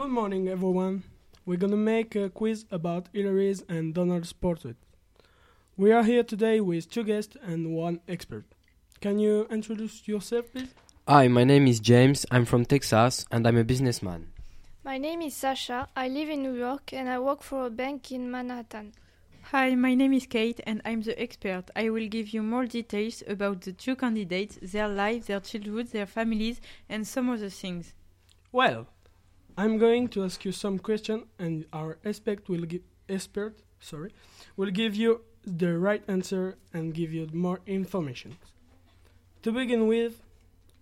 Good 0.00 0.12
morning, 0.12 0.48
everyone. 0.48 1.02
We're 1.44 1.58
gonna 1.58 1.76
make 1.76 2.16
a 2.16 2.30
quiz 2.30 2.64
about 2.70 3.10
Hillary's 3.12 3.62
and 3.68 3.92
Donald's 3.92 4.32
portrait. 4.32 4.76
We 5.76 5.92
are 5.92 6.04
here 6.04 6.22
today 6.22 6.58
with 6.62 6.88
two 6.88 7.04
guests 7.04 7.36
and 7.42 7.74
one 7.74 8.00
expert. 8.08 8.46
Can 9.02 9.18
you 9.18 9.46
introduce 9.50 10.08
yourself, 10.08 10.50
please? 10.52 10.72
Hi, 11.06 11.28
my 11.28 11.44
name 11.44 11.66
is 11.66 11.80
James. 11.80 12.24
I'm 12.30 12.46
from 12.46 12.64
Texas 12.64 13.26
and 13.30 13.46
I'm 13.46 13.58
a 13.58 13.62
businessman. 13.62 14.32
My 14.84 14.96
name 14.96 15.20
is 15.20 15.36
Sasha. 15.36 15.86
I 15.94 16.08
live 16.08 16.30
in 16.30 16.42
New 16.44 16.54
York 16.54 16.94
and 16.94 17.06
I 17.06 17.18
work 17.18 17.42
for 17.42 17.66
a 17.66 17.70
bank 17.70 18.10
in 18.10 18.30
Manhattan. 18.30 18.94
Hi, 19.52 19.74
my 19.74 19.94
name 19.94 20.14
is 20.14 20.24
Kate 20.24 20.60
and 20.66 20.80
I'm 20.86 21.02
the 21.02 21.20
expert. 21.20 21.64
I 21.76 21.90
will 21.90 22.08
give 22.08 22.30
you 22.30 22.42
more 22.42 22.64
details 22.64 23.22
about 23.28 23.60
the 23.60 23.72
two 23.74 23.96
candidates, 23.96 24.56
their 24.62 24.88
lives, 24.88 25.26
their 25.26 25.40
childhood, 25.40 25.88
their 25.88 26.06
families, 26.06 26.58
and 26.88 27.06
some 27.06 27.28
other 27.28 27.50
things. 27.50 27.92
Well, 28.50 28.86
I'm 29.60 29.76
going 29.76 30.08
to 30.16 30.24
ask 30.24 30.42
you 30.46 30.52
some 30.52 30.78
questions, 30.78 31.24
and 31.38 31.66
our 31.70 31.98
expert 32.02 32.48
will 32.48 32.64
give 32.64 32.80
expert 33.10 33.60
sorry 33.78 34.10
will 34.56 34.70
give 34.70 34.94
you 34.96 35.20
the 35.44 35.76
right 35.76 36.02
answer 36.08 36.56
and 36.72 36.94
give 36.94 37.12
you 37.12 37.28
more 37.34 37.60
information. 37.66 38.38
To 39.42 39.52
begin 39.52 39.86
with, 39.86 40.22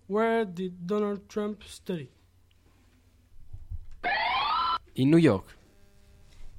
where 0.07 0.45
did 0.45 0.87
Donald 0.87 1.27
Trump 1.27 1.63
study? 1.65 2.09
In 4.95 5.11
New 5.11 5.17
York. 5.17 5.57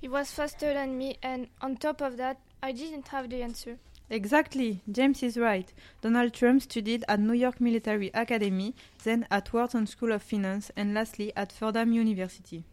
He 0.03 0.09
was 0.09 0.31
faster 0.31 0.75
than 0.75 0.99
me, 0.99 1.17
and 1.23 1.49
on 1.63 1.79
top 1.79 2.03
of 2.03 2.19
that, 2.19 2.39
I 2.63 2.73
didn't 2.73 3.09
have 3.09 3.31
the 3.31 3.43
answer. 3.43 3.79
Exactly, 4.11 4.83
James 4.91 5.23
is 5.23 5.37
right. 5.37 5.73
Donald 6.01 6.33
Trump 6.35 6.63
studied 6.63 7.05
at 7.09 7.21
New 7.21 7.33
York 7.33 7.61
Military 7.61 8.11
Academy, 8.13 8.75
then 9.05 9.25
at 9.31 9.53
Wharton 9.53 9.87
School 9.87 10.11
of 10.11 10.23
Finance, 10.23 10.73
and 10.77 10.93
lastly 10.93 11.33
at 11.37 11.53
Fordham 11.53 11.93
University. 11.93 12.65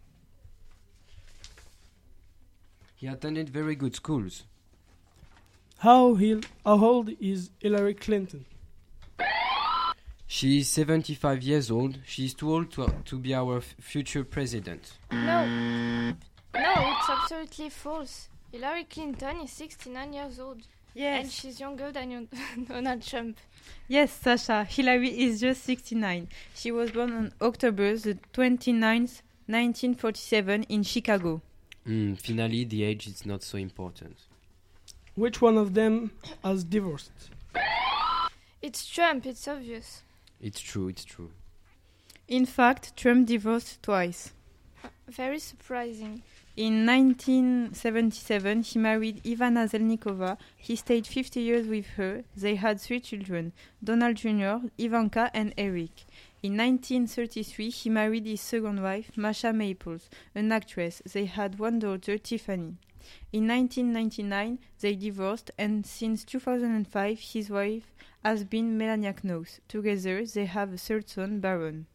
He 2.96 3.06
attended 3.06 3.50
very 3.50 3.76
good 3.76 3.96
schools. 3.96 4.46
How, 5.78 6.16
he, 6.16 6.42
how 6.66 6.84
old 6.84 7.12
is 7.22 7.52
Hillary 7.60 7.94
Clinton? 7.94 8.46
She 10.26 10.58
is 10.60 10.68
75 10.70 11.44
years 11.44 11.70
old. 11.70 12.00
She 12.06 12.26
is 12.26 12.34
too 12.34 12.52
old 12.52 12.72
to, 12.72 12.92
to 13.06 13.20
be 13.20 13.36
our 13.36 13.58
f- 13.58 13.76
future 13.80 14.24
president. 14.24 14.94
No, 15.12 15.46
no, 15.46 16.16
it's 16.54 17.10
absolutely 17.10 17.70
false. 17.70 18.30
Hillary 18.52 18.86
Clinton 18.86 19.42
is 19.42 19.52
69 19.52 20.14
years 20.14 20.40
old, 20.40 20.64
and 21.06 21.32
she's 21.32 21.60
younger 21.60 21.92
than 21.92 22.28
Donald 22.68 23.02
Trump. 23.02 23.38
Yes, 23.88 24.12
Sasha, 24.12 24.64
Hillary 24.64 25.10
is 25.10 25.40
just 25.40 25.64
69. 25.64 26.28
She 26.56 26.72
was 26.72 26.92
born 26.92 27.14
on 27.14 27.34
October 27.42 27.96
the 27.98 28.16
29th, 28.34 29.22
1947 29.48 30.64
in 30.64 30.84
Chicago. 30.84 31.42
Mm, 31.88 32.20
finally, 32.20 32.66
the 32.66 32.84
age 32.84 33.08
is 33.08 33.26
not 33.26 33.44
so 33.44 33.58
important. 33.58 34.18
Which 35.16 35.42
one 35.42 35.58
of 35.58 35.74
them 35.74 36.12
has 36.44 36.64
divorced? 36.64 37.30
It's 38.62 38.86
Trump, 38.86 39.26
it's 39.26 39.48
obvious. 39.48 40.04
It's 40.42 40.60
true, 40.60 40.90
it's 40.90 41.06
true. 41.06 41.32
In 42.28 42.46
fact, 42.46 42.96
Trump 42.98 43.28
divorced 43.28 43.82
twice. 43.82 44.34
Very 45.08 45.40
surprising. 45.40 46.22
In 46.58 46.86
1977, 46.86 48.64
he 48.64 48.80
married 48.80 49.24
Ivana 49.24 49.70
Zelnikova. 49.70 50.38
He 50.58 50.76
stayed 50.76 51.06
50 51.06 51.40
years 51.40 51.68
with 51.68 51.86
her. 51.98 52.24
They 52.36 52.56
had 52.56 52.82
three 52.82 53.00
children 53.00 53.54
Donald 53.84 54.16
Jr., 54.16 54.68
Ivanka, 54.78 55.30
and 55.34 55.54
Eric. 55.58 56.06
In 56.42 56.58
1933, 56.58 57.70
he 57.70 57.90
married 57.90 58.26
his 58.26 58.42
second 58.42 58.82
wife, 58.82 59.12
Masha 59.16 59.54
Maples, 59.54 60.10
an 60.34 60.52
actress. 60.52 61.02
They 61.14 61.26
had 61.26 61.60
one 61.60 61.80
daughter, 61.80 62.18
Tiffany. 62.18 62.78
In 63.32 63.48
1999, 63.48 64.60
they 64.80 64.96
divorced, 64.96 65.52
and 65.58 65.86
since 65.86 66.24
2005, 66.26 67.20
his 67.20 67.50
wife 67.50 67.94
has 68.24 68.44
been 68.44 68.78
Melania 68.78 69.14
Knauss. 69.14 69.60
Together, 69.68 70.26
they 70.26 70.46
have 70.46 70.74
a 70.74 70.78
third 70.78 71.08
son, 71.08 71.40
Barron. 71.40 71.86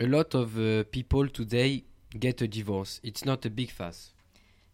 A 0.00 0.06
lot 0.06 0.32
of 0.36 0.56
uh, 0.56 0.84
people 0.92 1.26
today 1.28 1.82
get 2.16 2.40
a 2.40 2.46
divorce. 2.46 3.00
It's 3.02 3.24
not 3.24 3.44
a 3.44 3.50
big 3.50 3.72
fuss. 3.72 4.12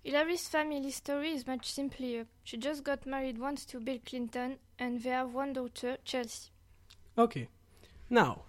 Hillary's 0.03 0.47
family 0.49 0.91
story 0.91 1.31
is 1.31 1.47
much 1.47 1.73
simpler. 1.73 2.27
She 2.43 2.59
just 2.59 2.85
got 2.85 3.07
married 3.07 3.39
once 3.39 3.65
to 3.67 3.81
Bill 3.81 3.99
Clinton, 4.05 4.59
and 4.79 5.03
they 5.03 5.09
have 5.09 5.33
one 5.33 5.55
daughter, 5.55 5.97
Chelsea. 6.05 6.51
Okay. 7.17 7.49
Now, 8.11 8.43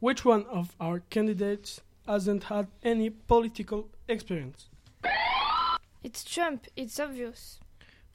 which 0.00 0.24
one 0.24 0.46
of 0.46 0.74
our 0.80 0.98
candidates 0.98 1.80
hasn't 2.08 2.42
had 2.44 2.66
any 2.82 3.10
political 3.10 3.88
experience? 4.08 4.68
It's 6.02 6.24
Trump, 6.24 6.66
it's 6.74 6.98
obvious. 6.98 7.60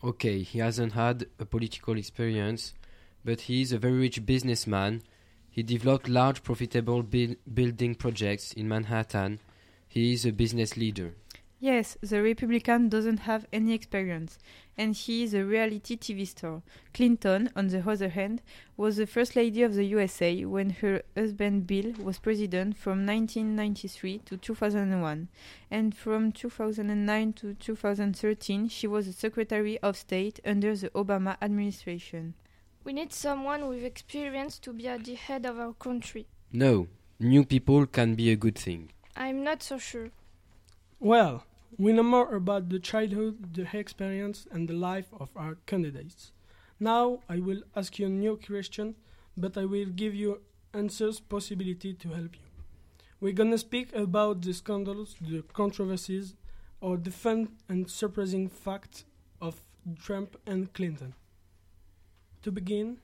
Okay, 0.03 0.41
he 0.41 0.59
hasn't 0.59 0.91
had 0.91 1.27
a 1.39 1.45
political 1.45 1.97
experience, 1.97 2.73
but 3.23 3.41
he 3.41 3.61
is 3.61 3.71
a 3.71 3.77
very 3.77 3.99
rich 3.99 4.25
businessman. 4.25 5.01
He 5.51 5.63
developed 5.63 6.07
large 6.07 6.43
profitable 6.43 7.03
buil- 7.03 7.35
building 7.53 7.95
projects 7.95 8.53
in 8.53 8.69
Manhattan. 8.69 9.39
He 9.87 10.13
is 10.13 10.25
a 10.25 10.31
business 10.31 10.77
leader. 10.77 11.13
Yes, 11.59 11.95
the 12.01 12.23
Republican 12.23 12.89
doesn't 12.89 13.19
have 13.19 13.45
any 13.53 13.73
experience, 13.73 14.39
and 14.77 14.95
he 14.95 15.21
is 15.21 15.35
a 15.35 15.45
reality 15.45 15.95
TV 15.95 16.25
star. 16.25 16.63
Clinton, 16.91 17.51
on 17.55 17.67
the 17.67 17.87
other 17.87 18.09
hand, 18.09 18.41
was 18.77 18.95
the 18.97 19.05
First 19.05 19.35
Lady 19.35 19.61
of 19.61 19.75
the 19.75 19.85
USA 19.85 20.43
when 20.45 20.71
her 20.81 21.03
husband 21.15 21.67
Bill 21.67 21.91
was 22.01 22.17
president 22.17 22.77
from 22.77 23.05
1993 23.05 24.19
to 24.19 24.37
2001, 24.37 25.27
and 25.69 25.95
from 25.95 26.31
2009 26.31 27.33
to 27.33 27.53
2013 27.53 28.67
she 28.67 28.87
was 28.87 29.05
the 29.05 29.13
Secretary 29.13 29.77
of 29.79 29.97
State 29.97 30.39
under 30.43 30.75
the 30.75 30.89
Obama 30.91 31.37
administration. 31.43 32.33
We 32.83 32.93
need 32.93 33.13
someone 33.13 33.67
with 33.67 33.83
experience 33.83 34.57
to 34.59 34.73
be 34.73 34.87
at 34.87 35.05
the 35.05 35.15
head 35.15 35.45
of 35.45 35.59
our 35.59 35.73
country. 35.73 36.25
No, 36.51 36.87
new 37.19 37.45
people 37.45 37.85
can 37.85 38.15
be 38.15 38.31
a 38.31 38.35
good 38.35 38.57
thing. 38.57 38.91
I'm 39.15 39.43
not 39.43 39.61
so 39.61 39.77
sure. 39.77 40.09
Well, 40.99 41.43
we 41.77 41.93
know 41.93 42.03
more 42.03 42.35
about 42.35 42.69
the 42.69 42.79
childhood, 42.79 43.53
the 43.53 43.67
experience, 43.77 44.47
and 44.51 44.67
the 44.67 44.73
life 44.73 45.07
of 45.19 45.29
our 45.35 45.57
candidates. 45.67 46.31
Now 46.79 47.19
I 47.29 47.39
will 47.39 47.61
ask 47.75 47.99
you 47.99 48.07
a 48.07 48.09
new 48.09 48.37
question, 48.37 48.95
but 49.37 49.57
I 49.57 49.65
will 49.65 49.85
give 49.85 50.15
you 50.15 50.41
answers 50.73 51.19
possibility 51.19 51.93
to 51.93 52.09
help 52.09 52.33
you. 52.33 52.47
We're 53.19 53.33
gonna 53.33 53.59
speak 53.59 53.95
about 53.95 54.41
the 54.41 54.53
scandals, 54.53 55.15
the 55.21 55.43
controversies, 55.53 56.35
or 56.81 56.97
the 56.97 57.11
fun 57.11 57.49
and 57.69 57.89
surprising 57.89 58.49
facts 58.49 59.05
of 59.39 59.61
Trump 59.99 60.37
and 60.47 60.73
Clinton. 60.73 61.13
To 62.43 62.51
begin, 62.51 62.97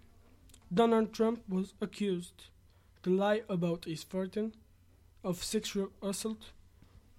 Donald 0.73 1.13
Trump 1.13 1.43
was 1.47 1.73
accused 1.79 2.45
to 3.03 3.11
lie 3.11 3.43
about 3.47 3.85
his 3.85 4.03
fortune, 4.03 4.53
of 5.23 5.43
sexual 5.43 5.91
assault, 6.01 6.51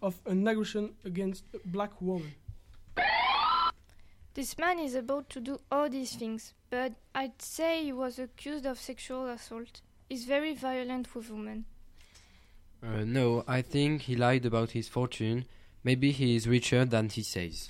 of 0.03 0.21
an 0.27 0.47
aggression 0.49 0.95
against 1.05 1.45
a 1.55 1.59
black 1.65 2.01
woman. 2.01 2.35
This 4.35 4.59
man 4.59 4.79
is 4.79 4.95
about 4.95 5.31
to 5.31 5.41
do 5.41 5.61
all 5.71 5.89
these 5.89 6.15
things, 6.15 6.55
but 6.71 6.93
I'd 7.15 7.41
say 7.41 7.85
he 7.85 7.93
was 7.93 8.19
accused 8.19 8.67
of 8.67 8.79
sexual 8.79 9.29
assault. 9.29 9.81
He's 10.09 10.25
very 10.25 10.55
violent 10.55 11.15
with 11.15 11.31
women. 11.31 11.67
Uh, 12.83 13.05
no, 13.05 13.45
I 13.47 13.63
think 13.63 14.03
he 14.03 14.17
lied 14.17 14.45
about 14.45 14.73
his 14.73 14.89
fortune. 14.89 15.45
Maybe 15.85 16.11
he 16.11 16.37
is 16.37 16.49
richer 16.49 16.85
than 16.85 17.09
he 17.09 17.23
says. 17.23 17.69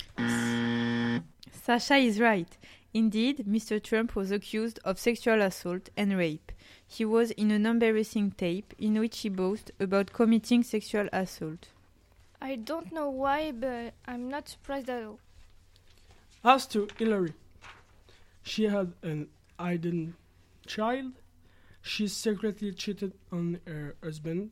Sasha 1.63 1.97
is 1.97 2.21
right. 2.21 2.57
Indeed, 2.99 3.45
Mr. 3.47 3.81
Trump 3.81 4.17
was 4.17 4.33
accused 4.33 4.81
of 4.85 4.99
sexual 4.99 5.41
assault 5.41 5.89
and 5.97 6.19
rape. 6.19 6.51
He 6.85 7.05
was 7.05 7.31
in 7.31 7.53
an 7.53 7.65
embarrassing 7.65 8.33
tape 8.33 8.75
in 8.77 8.99
which 8.99 9.21
he 9.21 9.29
boasted 9.29 9.73
about 9.79 10.13
committing 10.13 10.65
sexual 10.65 11.09
assault. 11.13 11.69
I 12.43 12.57
don't 12.57 12.91
know 12.91 13.09
why, 13.09 13.53
but 13.53 13.95
I'm 14.05 14.29
not 14.29 14.49
surprised 14.49 14.91
at 14.91 15.05
all. 15.05 15.21
As 16.43 16.67
to 16.73 16.89
Hillary, 16.99 17.35
she 18.43 18.65
had 18.65 18.95
an 19.05 19.29
hidden 19.61 20.17
child. 20.67 21.13
She 21.81 22.09
secretly 22.09 22.73
cheated 22.73 23.13
on 23.31 23.61
her 23.65 23.95
husband. 24.03 24.51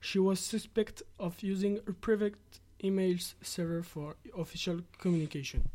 She 0.00 0.18
was 0.18 0.40
suspect 0.40 1.02
of 1.18 1.42
using 1.42 1.80
a 1.86 1.92
private 1.92 2.38
email 2.82 3.18
server 3.42 3.82
for 3.82 4.16
official 4.34 4.80
communication. 4.98 5.68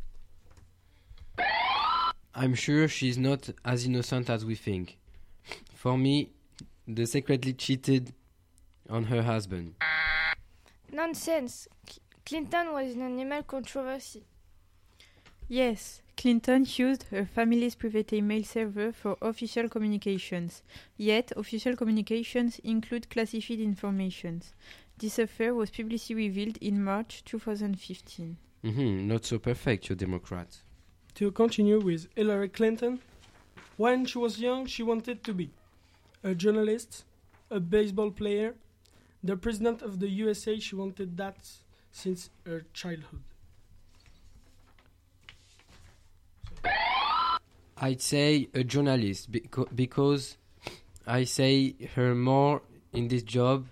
I'm 2.34 2.54
sure 2.54 2.88
she's 2.88 3.18
not 3.18 3.50
as 3.64 3.84
innocent 3.84 4.30
as 4.30 4.44
we 4.44 4.54
think. 4.54 4.98
For 5.74 5.98
me, 5.98 6.30
they 6.88 7.04
secretly 7.04 7.52
cheated 7.52 8.14
on 8.88 9.04
her 9.04 9.22
husband. 9.22 9.74
Nonsense. 10.90 11.68
Clinton 12.24 12.72
was 12.72 12.94
in 12.94 13.02
an 13.02 13.18
email 13.18 13.42
controversy. 13.42 14.24
Yes, 15.48 16.00
Clinton 16.16 16.66
used 16.76 17.04
her 17.10 17.26
family's 17.26 17.74
private 17.74 18.12
email 18.12 18.44
server 18.44 18.92
for 18.92 19.16
official 19.20 19.68
communications. 19.68 20.62
Yet, 20.96 21.32
official 21.36 21.76
communications 21.76 22.58
include 22.60 23.10
classified 23.10 23.60
information. 23.60 24.42
This 24.96 25.18
affair 25.18 25.54
was 25.54 25.70
publicly 25.70 26.14
revealed 26.14 26.58
in 26.58 26.82
March 26.82 27.24
2015. 27.24 28.36
Mm 28.64 28.74
-hmm, 28.74 29.06
Not 29.06 29.24
so 29.24 29.38
perfect, 29.38 29.88
you 29.88 29.96
Democrat. 29.96 30.62
To 31.16 31.30
continue 31.30 31.78
with 31.80 32.08
Hillary 32.16 32.48
Clinton, 32.48 33.00
when 33.76 34.06
she 34.06 34.18
was 34.18 34.40
young, 34.40 34.66
she 34.66 34.82
wanted 34.82 35.22
to 35.24 35.34
be 35.34 35.50
a 36.24 36.34
journalist, 36.34 37.04
a 37.50 37.60
baseball 37.60 38.10
player, 38.10 38.54
the 39.22 39.36
president 39.36 39.82
of 39.82 40.00
the 40.00 40.08
USA. 40.08 40.58
She 40.58 40.74
wanted 40.74 41.16
that 41.18 41.36
since 41.90 42.30
her 42.46 42.64
childhood. 42.72 43.22
I'd 47.76 48.00
say 48.00 48.48
a 48.54 48.62
journalist 48.64 49.30
beco- 49.32 49.68
because 49.74 50.36
I 51.06 51.24
say 51.24 51.74
her 51.94 52.14
more 52.14 52.62
in 52.92 53.08
this 53.08 53.22
job. 53.22 53.66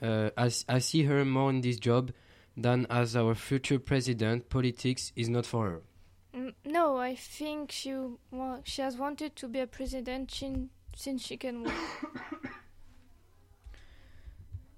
Uh, 0.00 0.30
I, 0.36 0.46
s- 0.46 0.64
I 0.68 0.78
see 0.78 1.04
her 1.04 1.24
more 1.24 1.50
in 1.50 1.60
this 1.60 1.76
job 1.78 2.10
than 2.56 2.86
as 2.90 3.14
our 3.16 3.34
future 3.34 3.78
president. 3.78 4.48
Politics 4.48 5.12
is 5.14 5.28
not 5.28 5.44
for 5.46 5.68
her. 5.70 5.80
No, 6.74 6.96
I 6.96 7.14
think 7.14 7.70
she 7.70 7.94
wa- 8.32 8.58
she 8.64 8.82
has 8.82 8.96
wanted 8.96 9.36
to 9.36 9.46
be 9.46 9.60
a 9.60 9.66
president 9.66 10.28
chin- 10.28 10.70
since 10.96 11.22
she 11.24 11.36
can 11.36 11.62
walk. 11.62 11.74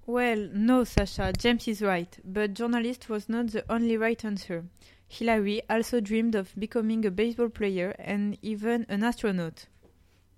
Well, 0.08 0.48
no, 0.52 0.84
Sasha, 0.84 1.32
James 1.32 1.66
is 1.66 1.82
right, 1.82 2.16
but 2.24 2.54
journalist 2.54 3.08
was 3.08 3.28
not 3.28 3.48
the 3.48 3.64
only 3.68 3.96
right 3.96 4.24
answer. 4.24 4.64
Hillary 5.08 5.62
also 5.68 6.00
dreamed 6.00 6.34
of 6.36 6.54
becoming 6.56 7.04
a 7.04 7.10
baseball 7.10 7.48
player 7.48 7.90
and 7.98 8.38
even 8.40 8.86
an 8.88 9.02
astronaut. 9.02 9.66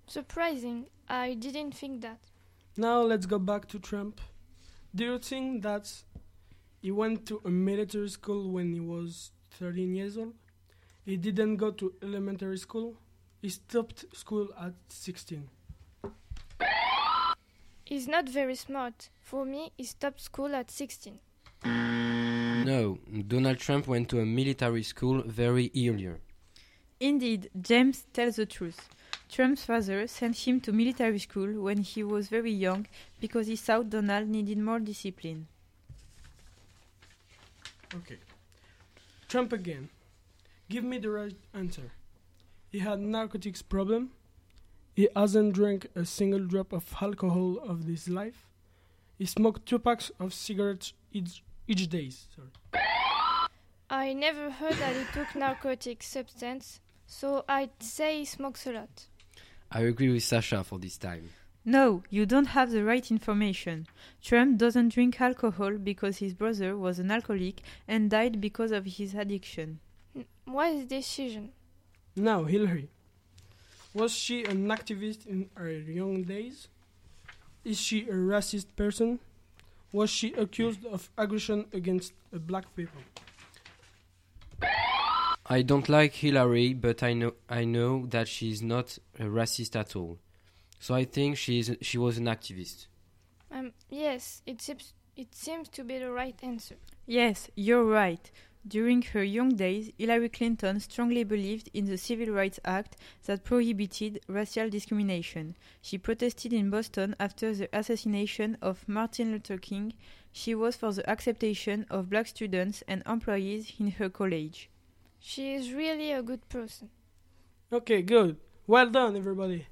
Surprising. 0.07 0.85
I 1.07 1.35
didn't 1.35 1.75
think 1.75 2.01
that. 2.01 2.19
Now 2.77 3.01
let's 3.03 3.27
go 3.27 3.37
back 3.37 3.67
to 3.67 3.79
Trump. 3.79 4.21
Do 4.95 5.03
you 5.03 5.19
think 5.19 5.61
that 5.63 5.91
he 6.81 6.89
went 6.91 7.27
to 7.27 7.39
a 7.45 7.49
military 7.49 8.09
school 8.09 8.49
when 8.49 8.73
he 8.73 8.79
was 8.79 9.31
13 9.59 9.93
years 9.93 10.17
old? 10.17 10.33
He 11.05 11.17
didn't 11.17 11.57
go 11.57 11.71
to 11.71 11.93
elementary 12.03 12.57
school. 12.57 12.95
He 13.41 13.49
stopped 13.49 14.05
school 14.15 14.49
at 14.59 14.73
16. 14.89 15.49
He's 17.85 18.07
not 18.07 18.29
very 18.29 18.55
smart. 18.55 19.09
For 19.21 19.45
me, 19.45 19.71
he 19.77 19.83
stopped 19.83 20.21
school 20.21 20.53
at 20.53 20.69
16. 20.69 21.19
No, 21.65 22.99
Donald 23.27 23.57
Trump 23.57 23.87
went 23.87 24.09
to 24.09 24.19
a 24.19 24.25
military 24.25 24.83
school 24.83 25.23
very 25.25 25.71
earlier. 25.75 26.19
Indeed, 26.99 27.49
James 27.59 28.05
tells 28.13 28.35
the 28.35 28.45
truth. 28.45 28.89
Trump's 29.29 29.63
father 29.63 30.05
sent 30.07 30.37
him 30.47 30.59
to 30.61 30.73
military 30.73 31.19
school 31.19 31.61
when 31.61 31.77
he 31.77 32.03
was 32.03 32.27
very 32.27 32.51
young 32.51 32.87
because 33.19 33.47
he 33.47 33.55
thought 33.55 33.89
Donald 33.89 34.27
needed 34.27 34.57
more 34.57 34.79
discipline. 34.79 35.47
Okay. 37.95 38.17
Trump 39.27 39.53
again. 39.53 39.89
Give 40.69 40.83
me 40.83 40.99
the 40.99 41.09
right 41.09 41.35
answer. 41.53 41.91
He 42.71 42.79
had 42.79 42.99
narcotics 42.99 43.63
problem. 43.63 44.11
He 44.95 45.09
hasn't 45.15 45.53
drank 45.53 45.87
a 45.95 46.05
single 46.05 46.45
drop 46.45 46.71
of 46.73 46.93
alcohol 47.01 47.57
of 47.57 47.85
his 47.85 48.07
life. 48.07 48.45
He 49.17 49.25
smoked 49.25 49.65
two 49.65 49.79
packs 49.79 50.11
of 50.19 50.33
cigarettes 50.33 50.93
each, 51.11 51.43
each 51.67 51.89
day. 51.89 52.11
Sorry. 52.11 52.83
I 53.89 54.13
never 54.13 54.51
heard 54.51 54.75
that 54.75 54.95
he 54.95 55.03
took 55.11 55.33
narcotic 55.35 56.03
substance, 56.03 56.79
so 57.07 57.43
I'd 57.49 57.81
say 57.81 58.19
he 58.19 58.25
smokes 58.25 58.67
a 58.67 58.73
lot. 58.73 59.07
I 59.71 59.81
agree 59.81 60.09
with 60.09 60.23
Sasha 60.23 60.63
for 60.63 60.77
this 60.77 60.97
time. 60.97 61.29
No, 61.65 62.03
you 62.11 62.27
don't 62.27 62.47
have 62.57 62.69
the 62.69 62.83
right 62.83 63.09
information. 63.09 63.87
Trump 64.21 64.57
doesn't 64.59 64.89
drink 64.93 65.19
alcohol 65.19 65.77
because 65.77 66.17
his 66.19 66.35
brother 66.35 66.77
was 66.77 66.99
an 66.99 67.09
alcoholic 67.09 67.61
and 67.87 68.09
died 68.11 68.39
because 68.39 68.71
of 68.71 68.85
his 68.85 69.15
addiction. 69.15 69.79
N- 70.15 70.25
Wise 70.47 70.85
decision. 70.85 71.51
Now, 72.15 72.43
Hillary. 72.43 72.89
Was 73.93 74.11
she 74.13 74.43
an 74.43 74.67
activist 74.67 75.25
in 75.25 75.49
her 75.55 75.71
young 75.71 76.23
days? 76.23 76.67
Is 77.65 77.79
she 77.79 78.07
a 78.07 78.13
racist 78.13 78.67
person? 78.75 79.19
Was 79.91 80.09
she 80.09 80.33
accused 80.33 80.85
of 80.85 81.09
aggression 81.17 81.65
against 81.73 82.13
uh, 82.33 82.37
black 82.37 82.75
people? 82.75 83.01
I 85.51 85.63
don't 85.63 85.89
like 85.89 86.13
Hillary, 86.13 86.73
but 86.75 87.01
I 87.01 87.13
know 87.13 87.33
I 87.49 87.65
know 87.65 88.05
that 88.07 88.27
she's 88.27 88.61
not 88.61 88.99
a 89.19 89.23
racist 89.23 89.75
at 89.75 89.95
all. 89.95 90.19
So 90.79 90.93
I 90.93 91.05
think 91.05 91.37
she 91.37 91.59
is 91.59 91.75
she 91.81 91.97
was 91.97 92.19
an 92.19 92.25
activist. 92.25 92.85
Um, 93.51 93.71
yes, 93.89 94.43
it 94.45 94.61
seems 94.61 94.93
it 95.17 95.33
seems 95.33 95.67
to 95.69 95.83
be 95.83 95.97
the 95.97 96.11
right 96.11 96.37
answer. 96.43 96.75
Yes, 97.07 97.49
you're 97.55 97.83
right. 97.83 98.29
During 98.67 99.01
her 99.01 99.23
young 99.23 99.55
days, 99.55 99.91
Hillary 99.97 100.29
Clinton 100.29 100.79
strongly 100.79 101.23
believed 101.23 101.69
in 101.73 101.85
the 101.85 101.97
Civil 101.97 102.33
Rights 102.33 102.59
Act 102.65 102.97
that 103.25 103.43
prohibited 103.43 104.19
racial 104.27 104.69
discrimination. 104.69 105.55
She 105.81 105.97
protested 105.97 106.53
in 106.53 106.69
Boston 106.69 107.15
after 107.19 107.53
the 107.53 107.69
assassination 107.71 108.57
of 108.61 108.87
Martin 108.87 109.31
Luther 109.31 109.57
King. 109.57 109.93
She 110.31 110.53
was 110.53 110.75
for 110.75 110.91
the 110.91 111.09
acceptation 111.09 111.85
of 111.89 112.09
black 112.09 112.27
students 112.27 112.83
and 112.87 113.01
employees 113.07 113.73
in 113.79 113.91
her 113.91 114.09
college. 114.09 114.69
She 115.19 115.53
is 115.53 115.73
really 115.73 116.11
a 116.11 116.21
good 116.21 116.47
person. 116.49 116.89
Okay, 117.71 118.01
good. 118.01 118.37
Well 118.67 118.89
done, 118.89 119.15
everybody. 119.15 119.65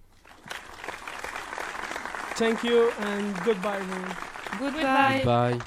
Thank 2.35 2.63
you 2.63 2.91
and 2.99 3.35
goodbye, 3.43 3.77
everyone. 3.77 4.15
Goodbye. 4.59 5.21
Bye. 5.25 5.59